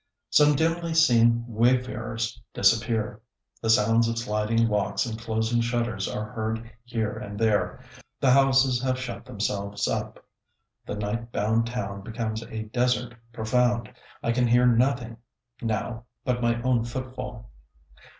[0.31, 3.21] Some dimly seen wayfarers disappear;
[3.61, 7.79] the sounds of sliding locks and closing shutters are heard here and there;
[8.19, 10.25] the houses have shut themselves up,
[10.87, 13.93] the night bound town becomes a desert profound.
[14.23, 15.17] I can hear nothing
[15.61, 17.51] now but my own footfall.